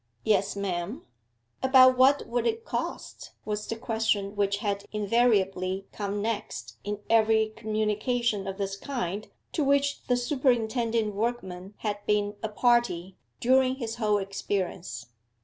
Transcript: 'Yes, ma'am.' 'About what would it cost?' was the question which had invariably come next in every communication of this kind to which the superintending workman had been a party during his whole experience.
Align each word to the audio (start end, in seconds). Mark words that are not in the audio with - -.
'Yes, 0.23 0.55
ma'am.' 0.55 1.03
'About 1.61 1.95
what 1.95 2.25
would 2.25 2.47
it 2.47 2.65
cost?' 2.65 3.33
was 3.45 3.67
the 3.67 3.75
question 3.75 4.35
which 4.35 4.57
had 4.57 4.85
invariably 4.91 5.85
come 5.91 6.23
next 6.23 6.77
in 6.83 7.01
every 7.07 7.49
communication 7.55 8.47
of 8.47 8.57
this 8.57 8.75
kind 8.75 9.27
to 9.51 9.63
which 9.63 10.01
the 10.07 10.17
superintending 10.17 11.13
workman 11.13 11.75
had 11.77 11.99
been 12.07 12.35
a 12.41 12.49
party 12.49 13.15
during 13.39 13.75
his 13.75 13.97
whole 13.97 14.17
experience. 14.17 15.05